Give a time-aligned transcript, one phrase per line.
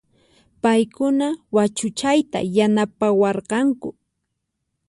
[0.61, 3.89] Payquna wachuchayta yanapawarqanku